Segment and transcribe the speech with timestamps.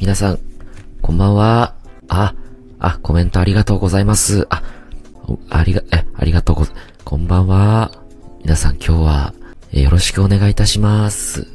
[0.00, 0.38] 皆さん、
[1.02, 1.74] こんばんは。
[2.08, 2.34] あ、
[2.78, 4.46] あ、コメントありがとうございます。
[4.48, 4.62] あ、
[5.50, 6.66] ありが、え、ありがとうご、
[7.04, 7.92] こんばんは。
[8.42, 9.34] 皆さん今日は、
[9.72, 11.46] えよろしくお願いいたします。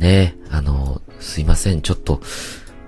[0.00, 2.20] ねあの、すいません、ちょっと、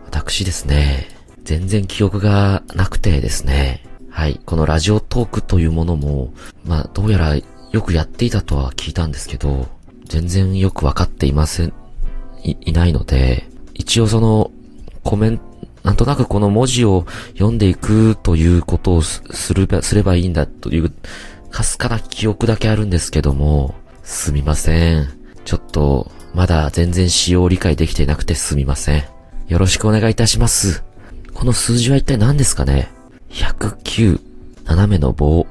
[0.06, 1.06] 私ですね、
[1.44, 6.32] 全然記憶がなくてですね、はい、このラジオトークというものも、
[6.64, 9.68] まあ、どうやらよくやっていたとは聞いたんですけど、
[10.06, 11.72] 全然よくわかっていません、
[12.42, 14.50] い、いないので、一応その、
[15.08, 15.44] コメント、
[15.84, 20.92] なんとなくこの文字を読んでいくということをすするば、すればいいんだという、
[21.50, 25.08] かすかな記憶だけあるんですけども、すみません。
[25.46, 29.04] ちょっと、まだ全然仕様を理解できていなくてすみません。
[29.46, 30.84] よろしくお願いいたします。
[31.32, 32.90] この数字は一体何ですかね
[33.30, 34.20] ?109、
[34.66, 35.46] 斜めの棒、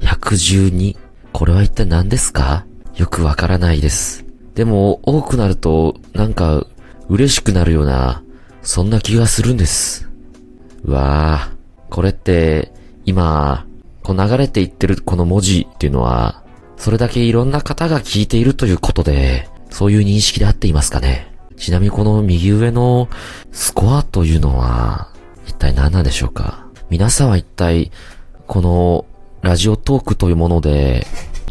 [0.00, 0.96] 112、
[1.32, 2.64] これは一体何ですか？
[2.94, 4.24] よくわからないです。
[4.54, 6.64] でも、多くなると、なんか、
[7.08, 8.22] 嬉しくなるような、
[8.66, 10.08] そんな気がするんです。
[10.82, 12.72] うわぁ、これって、
[13.04, 13.64] 今、
[14.02, 16.42] こう流れていってるこの文字っていうのは、
[16.76, 21.32] それだけいろんな方が聞いているということで、そういう認識で合っていますかね。
[21.56, 23.08] ちなみにこの右上の
[23.52, 25.12] スコアというのは、
[25.46, 26.66] 一体何なんでしょうか。
[26.90, 27.92] 皆さんは一体、
[28.48, 29.06] この
[29.42, 31.06] ラジオトークというもので、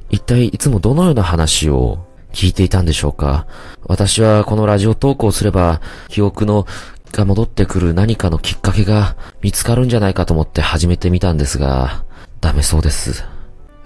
[0.10, 3.48] 一体いつもどのような話を聞いていたんでしょうか。
[3.86, 6.68] 私はこのラジオトークをすれば、記憶の
[7.16, 12.04] が戻ってくる何かのきっかけが見つかるんじゃないかと思って始めてみたんですが、
[12.42, 13.24] ダメそうです。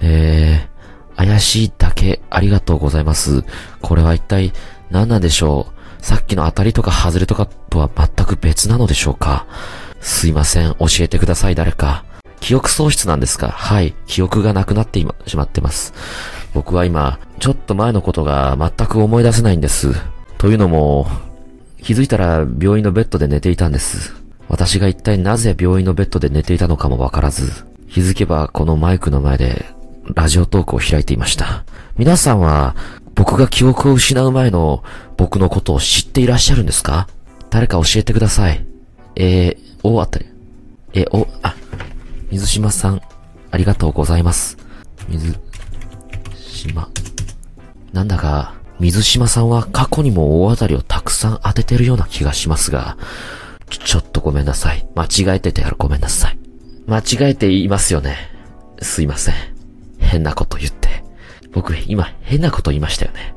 [0.01, 3.43] えー、怪しいだけありがとうございます。
[3.81, 4.51] これは一体
[4.89, 5.67] 何なんでしょ
[6.01, 6.03] う？
[6.03, 9.45] さっきの当たりとか外れとかとは全く別なのでしょうか？
[10.01, 12.05] すいません、教えてください、誰か。
[12.39, 13.49] 記憶喪失なんですか？
[13.49, 15.93] はい、記憶がなくなってしまってます。
[16.53, 19.93] 僕は今、ちょっと前のことが全く思い出せないんです。
[20.37, 21.05] というのも、
[21.81, 24.13] 気づいたら病院のベッドで寝ていたんです。
[24.47, 27.51] 私が一体なぜ病院のベッドで寝ていたのかもわからず、
[27.89, 29.65] 気づけばこのマイクの前で
[30.15, 31.65] ラジオトークを開いていました。
[31.97, 32.75] 皆さんは
[33.15, 34.83] 僕が記憶を失う前の
[35.17, 37.07] 僕のことを知っていらっしゃるんですか？
[37.49, 38.65] 誰か教えてください。
[39.15, 40.25] えー、おあたり。
[40.93, 41.55] え、お、あ、
[42.31, 43.01] 水島さん、
[43.51, 44.57] ありがとうございます。
[45.07, 45.35] 水、
[46.35, 46.89] 島。
[47.93, 52.97] なんだか、水島さんは過去にも大当たりをたくさん当ててるような気がしますが、
[53.69, 54.87] ちょ、ちょっとごめんなさい。
[54.95, 56.39] 間違えてたらごめんなさい。
[56.87, 58.15] 間違えていますよね。
[58.81, 59.35] すいません。
[59.99, 61.03] 変なこと言って。
[61.51, 63.35] 僕、今、変なこと言いましたよね。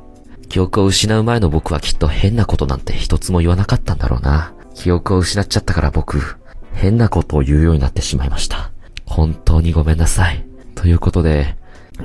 [0.49, 4.55] 記憶を失う前の僕はきっと変なことなんて一つも言わなかったんだろうな。
[4.75, 6.37] 記憶を失っちゃったから僕、
[6.73, 8.71] 変なことを言うようになってしまいました。
[9.07, 10.47] 本当にごめんなさい。
[10.75, 11.57] ということで、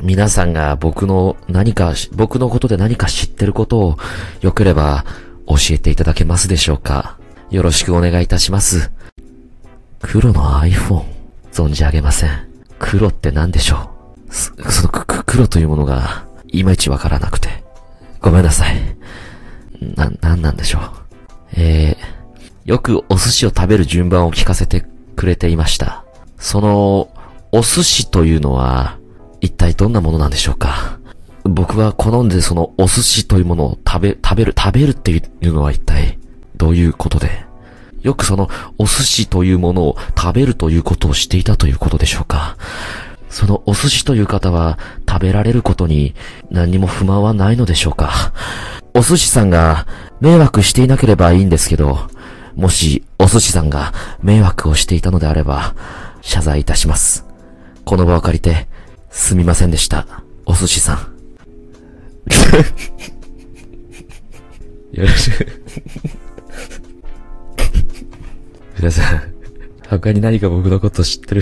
[0.01, 3.97] 皆さんが僕の何か、僕のことで何か知ってることを
[4.41, 5.05] よければ
[5.47, 7.17] 教えていただけますでしょうか
[7.49, 8.91] よろしくお願いいたします。
[10.01, 11.05] 黒の iPhone、
[11.51, 12.29] 存じ上げません。
[12.77, 13.91] 黒って何でしょ
[14.27, 14.71] う？
[14.71, 17.63] そのくく黒というものが、いまいちわからなくて。
[18.21, 18.75] ごめんなさい。
[19.95, 20.81] な、なんなんでしょう？
[21.53, 26.03] えー、よくお寿司を食べる順番を聞かせてくれていました。
[26.37, 27.09] その、
[27.51, 28.99] お寿司というのは、
[29.47, 30.99] 一体どんなものなんでしょうか？
[31.43, 36.19] 僕は好んでそのお寿司というものを食べ、食べる、食べるっていうのは一体
[36.57, 37.45] どういうことで？
[38.01, 42.57] よくそのお寿司というものを食べるということをしていたということでしょうか？
[43.29, 46.13] そのお寿司という方は食べられることに
[46.51, 48.33] 何も不満はないのでしょうか？
[48.93, 49.87] お寿司さんが
[50.19, 52.09] 迷惑していなければいいんですけど、
[52.55, 55.75] もしお寿司さんが迷惑をしていたのであれば、
[56.21, 57.25] 謝罪いたします。
[57.85, 58.67] この場を借りて、
[59.09, 60.07] すみませんでした。
[60.45, 60.97] お寿司さん。
[64.91, 65.47] よろしく。
[68.77, 69.33] 皆さん、
[69.89, 71.41] 他に何か僕のこと知ってる？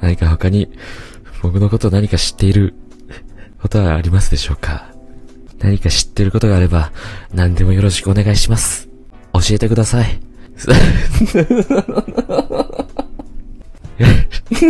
[0.00, 0.70] 何か他に
[1.42, 2.74] 僕のこと何か知っている？
[3.60, 4.86] ことはありますでしょうか？
[5.58, 6.92] 何か知ってることがあれば
[7.34, 8.88] 何でもよろしくお願いします。
[9.32, 10.20] 教えてください。
[14.60, 14.68] よ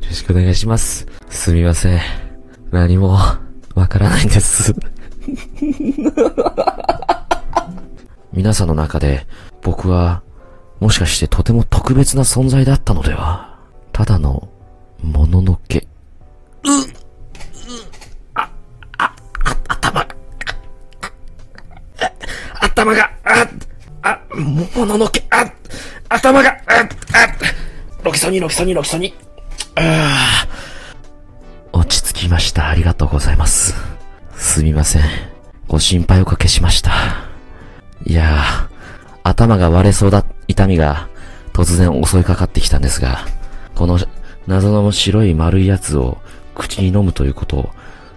[0.00, 1.06] ろしくお願いします。
[1.28, 2.00] すみません。
[2.70, 3.18] 何も
[3.74, 4.74] わからないんです。
[8.32, 9.26] 皆さんの中で
[9.60, 10.22] 僕は
[10.78, 13.58] もしかしてとても特別な存在だったのでは？
[13.92, 14.48] ただの
[15.02, 15.86] もののけ。
[16.64, 16.70] う、う、
[18.34, 18.50] あ、
[18.96, 19.14] あ、
[19.44, 20.08] あ、頭が、
[22.00, 23.10] あ頭が、
[24.40, 25.52] もののけ、あ、
[26.08, 26.86] 頭が、あ、あ、
[28.02, 29.12] ロキソニン、ロキソニン、ロキソニン。
[29.76, 30.46] あ、
[31.72, 32.68] 落ち着きました。
[32.68, 33.74] ありがとうございます。
[34.36, 35.02] すみません。
[35.68, 36.92] ご心配おかけしました。
[38.04, 38.68] いやー、
[39.22, 41.08] 頭が割れそうだ、痛みが
[41.52, 43.26] 突然襲いかかってきたんですが、
[43.74, 43.98] この
[44.46, 46.18] 謎の白い丸いやつを
[46.54, 47.70] 口に飲むということを、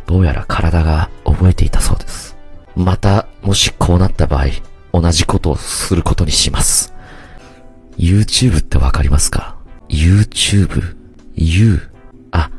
[0.05, 2.35] どうやら体が覚えていたそうです。
[2.75, 4.45] また、もしこうなった場合、
[4.93, 6.93] 同じことをすることにします。
[7.97, 9.57] YouTube ってわかりますか
[9.89, 10.95] ?YouTube?
[11.35, 11.81] You?
[12.31, 12.51] あ、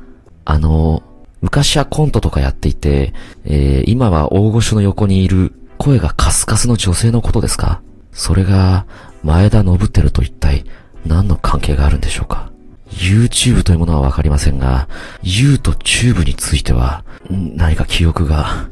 [0.44, 1.02] あの
[1.40, 3.14] 昔はコントとかやっていて、
[3.44, 7.82] えー今は大御所の横にいる声がカスカスの女性のことですか？
[8.12, 8.86] それが
[9.22, 10.64] 前田信輝と一体
[11.06, 12.50] 何の関係があるんでしょうか
[12.90, 14.88] ?YouTube というものはわかりませんが、
[15.22, 18.68] U とチューブについては何か記憶が、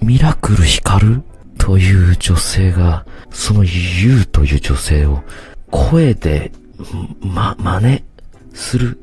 [0.00, 1.22] ミラクルヒカル
[1.68, 5.22] という女性が、その U という女性を
[5.70, 6.50] 声で、
[7.20, 8.04] ま、真似
[8.54, 8.98] する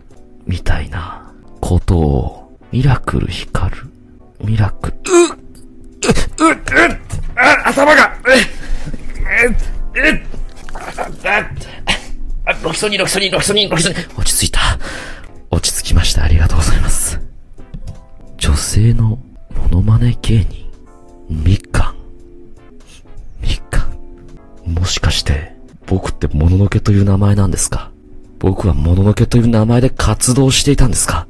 [0.47, 1.31] みたいな
[1.61, 3.83] ことを、ミラクル光る。
[4.43, 5.37] ミラクル、うっ
[6.39, 6.97] うっうっ
[7.35, 9.51] あ、頭が、え、
[9.95, 10.25] え、え、
[10.73, 11.45] あ、
[12.45, 13.97] あ、ロキソニン、ロキソニン、ロキソニン、ロキソニン。
[14.17, 14.59] 落ち着いた。
[15.51, 16.23] 落ち着きました。
[16.23, 17.21] ありがとうございます。
[18.37, 19.19] 女性の
[19.55, 20.65] モノマネ芸人
[21.29, 21.74] みか
[24.79, 25.55] もしかして、
[25.85, 27.91] 僕ってもののけという名前なんですか？
[28.39, 31.27] 僕はもののけという名前で活動していたんですか？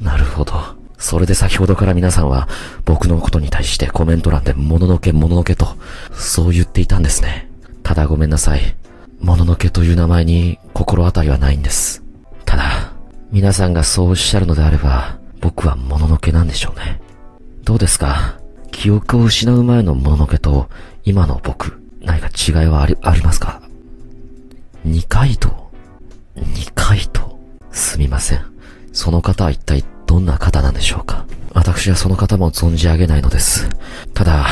[0.00, 0.54] なるほど。
[0.96, 2.48] それで先ほどから皆さんは
[2.84, 5.66] 僕のことに対してコメント欄でもののけもののけと
[6.12, 7.48] そう言っていたんですね。
[7.84, 8.60] ただごめんなさい。
[9.20, 12.02] もののけという名前に心当たりはないんです。
[12.44, 12.92] ただ、
[13.30, 17.00] 皆さんがそうおっしゃるのであれば僕はもののけなんでしょうね。
[17.64, 18.38] どうですか？
[18.70, 20.68] 記憶を失う前のもののけと
[21.04, 21.77] 今の僕、
[22.38, 23.60] 違いはあり、ありますか？
[24.84, 25.70] 二階堂
[26.36, 27.38] 二階堂
[27.72, 28.44] すみません。
[28.92, 31.26] その方は一体どんな方なんでしょうか？
[31.52, 33.68] 私はその方も存じ上げないのです。
[34.14, 34.46] ただ、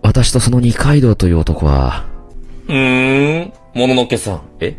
[0.00, 2.04] 私とその二階堂という男は、
[2.68, 4.42] うーん、もののけさん。
[4.60, 4.76] え？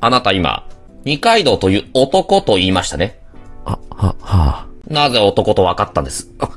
[0.00, 0.68] あなた今、
[1.04, 3.18] 二階堂という男と言いましたね。
[3.64, 6.28] あ、は、はあ、なぜ男と分かったんです？
[6.38, 6.50] あ、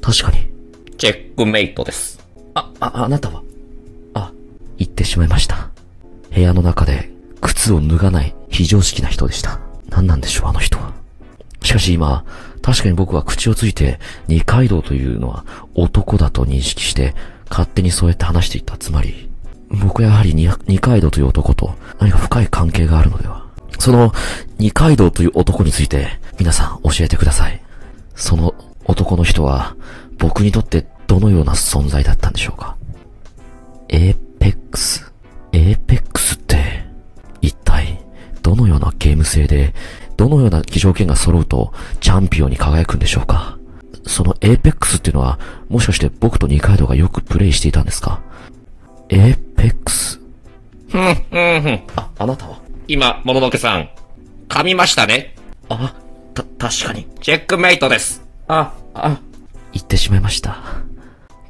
[0.00, 0.46] 確かに。
[0.96, 2.20] チェックメイトです。
[2.54, 3.42] あ、あ、あなたは？
[4.78, 5.70] 言ってしまいました。
[6.34, 9.60] 部屋の中で靴を脱がない非常識な人でした。
[9.88, 10.92] 何なんでしょう、あの人は。
[11.62, 12.24] しかし今、
[12.62, 15.44] 確かに僕は口をついて二階堂というのは
[15.74, 17.14] 男だと認識して
[17.48, 18.76] 勝手にそうやって話していた。
[18.76, 19.30] つまり、
[19.70, 23.46] 僕はやはり二階堂という男と何か深い関係があるのでは。
[23.78, 24.12] その
[24.58, 26.08] 二階堂という男について
[26.38, 27.62] 皆さん教えてください。
[28.14, 29.76] その男の人は
[30.18, 32.76] 僕にとってどのような存在だったんでしょうか
[33.88, 34.25] エー
[34.70, 35.12] クス。
[35.52, 36.84] エーペックスって、
[37.40, 37.98] 一体、
[38.42, 39.74] どのようなゲーム性で、
[40.16, 43.58] どのような条件が揃うと、チャンピオンに輝くんでしょうか？
[44.06, 48.20] そのエーペックスっていうのは、もしかして僕と二階堂がよくプレイしていたんですか？
[49.08, 50.20] エーペックス
[50.88, 51.82] ふん、ふん、ふん。
[51.96, 52.60] あ、あなたは？
[52.88, 53.88] 今、もののけさん、
[54.48, 55.34] 噛みましたね。
[55.68, 55.94] あ、
[56.34, 57.08] た、確かに。
[57.20, 58.22] チェックメイトです。
[58.46, 59.18] あ、あ、
[59.72, 60.56] 言ってしまいました。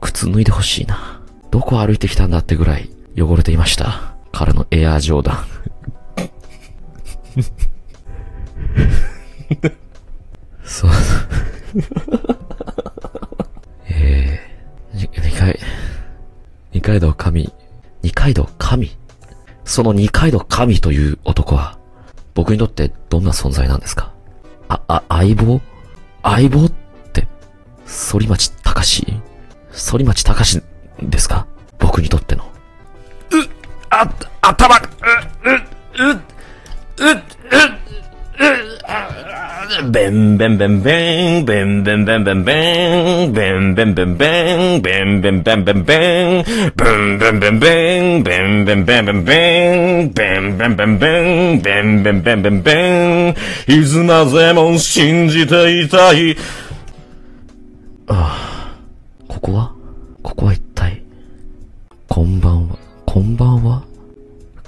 [0.01, 1.21] 靴脱いでほしいな。
[1.51, 4.15] どこ歩いてきたんだってぐらい汚れていました。
[4.33, 5.47] 彼のエアージョーダン。
[10.65, 10.91] そう。
[13.89, 15.59] えー、二階、
[16.73, 17.53] 二階堂神、
[18.03, 18.97] 二階堂神
[19.65, 21.79] その二階堂神という男は、
[22.35, 24.13] 僕にとってどんな存在なんですか？
[24.69, 25.61] あ、あ、相棒？
[26.23, 26.71] 相棒っ
[27.13, 27.27] て、
[27.87, 29.21] 反町隆史？
[29.73, 30.63] 反町隆史
[31.03, 31.47] ですか？
[31.79, 32.45] 僕にとっての。
[33.99, 34.07] あ、
[34.43, 34.81] 頭、う、
[35.47, 35.57] う、
[36.05, 37.17] う、う、う、
[39.81, 49.39] う、ベンベンベンベン、ベンベンベンベンベン、ベンベンベンベン、ベンベンベンベンベン、ベンベンベンベン、ベンベンベンベンベ
[50.03, 53.35] ン、ベンベンベンベン、ベンベンベンベンベン、
[53.67, 56.37] いつまでも信じていたい。
[58.07, 59.73] ここは
[60.23, 61.03] ここは一体、
[62.09, 62.39] こん。
[62.41, 62.69] ばん。
[62.69, 62.76] は、
[63.17, 63.83] こんばんは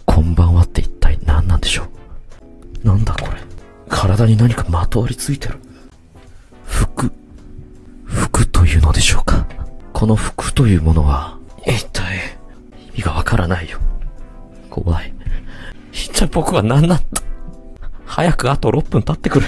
[0.07, 1.87] こんばんはって一体何なんでしょ
[2.83, 2.87] う？
[2.87, 3.37] なんだこれ？
[3.91, 5.59] 体に何かまとわりついてる？
[6.65, 7.13] 服、
[8.05, 9.47] 服というのでしょうか？
[9.93, 11.37] この服というものは、
[11.67, 12.39] 一体、
[12.95, 13.81] 意味がわからないよ。
[14.71, 15.13] 怖い。
[15.93, 17.03] 一体僕は何なんだ？
[18.07, 19.47] 早くあと6分経ってくれ。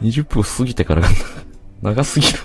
[0.00, 1.08] 20分過ぎてからが
[1.82, 2.38] 長すぎる。